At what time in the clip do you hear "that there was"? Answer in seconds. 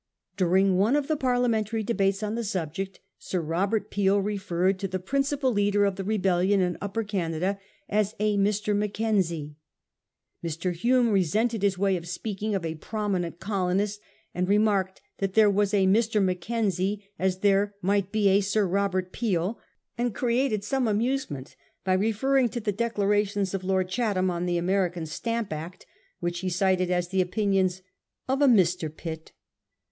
15.19-15.71